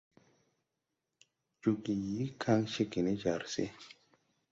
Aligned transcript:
Jooge 1.61 1.93
yii 2.05 2.29
kaŋ 2.41 2.59
cégè 2.73 2.99
ne 3.03 3.13
jar 3.21 3.41
se. 3.53 3.63